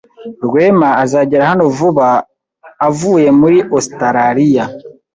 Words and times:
Rwema 0.45 0.89
azagera 1.03 1.43
hano 1.51 1.63
vuba 1.77 2.07
avuye 2.87 3.29
muri 3.39 3.57
Ositaraliya. 3.77 4.65